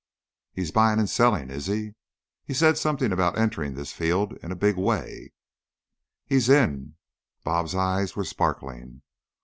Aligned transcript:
"He's 0.51 0.71
buying 0.71 0.97
and 0.97 1.07
selling, 1.07 1.51
is 1.51 1.67
he? 1.67 1.93
He 2.43 2.55
said 2.55 2.75
something 2.75 3.11
about 3.11 3.37
entering 3.37 3.75
this 3.75 3.93
field 3.93 4.33
in 4.37 4.51
a 4.51 4.55
big 4.55 4.75
way" 4.75 5.31
"He's 6.25 6.49
in." 6.49 6.95
"Bob's" 7.43 7.75
eyes 7.75 8.15
were 8.15 8.23
sparkling. 8.25 9.03